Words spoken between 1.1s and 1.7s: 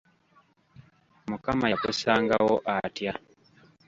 Mukama